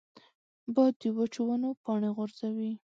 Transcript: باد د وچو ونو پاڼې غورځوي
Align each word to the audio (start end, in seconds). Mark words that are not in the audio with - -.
باد 0.73 0.93
د 1.01 1.03
وچو 1.17 1.41
ونو 1.47 1.69
پاڼې 1.83 2.09
غورځوي 2.15 2.71